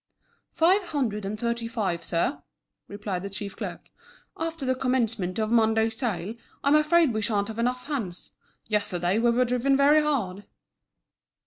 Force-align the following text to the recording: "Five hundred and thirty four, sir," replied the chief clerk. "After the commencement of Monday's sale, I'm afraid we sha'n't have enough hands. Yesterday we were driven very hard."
"Five 0.49 0.81
hundred 0.85 1.25
and 1.25 1.39
thirty 1.39 1.67
four, 1.67 1.95
sir," 1.99 2.41
replied 2.87 3.21
the 3.21 3.29
chief 3.29 3.55
clerk. 3.55 3.81
"After 4.35 4.65
the 4.65 4.73
commencement 4.73 5.37
of 5.37 5.51
Monday's 5.51 5.95
sale, 5.95 6.33
I'm 6.63 6.73
afraid 6.73 7.13
we 7.13 7.21
sha'n't 7.21 7.49
have 7.49 7.59
enough 7.59 7.85
hands. 7.85 8.31
Yesterday 8.65 9.19
we 9.19 9.29
were 9.29 9.45
driven 9.45 9.77
very 9.77 10.01
hard." 10.01 10.45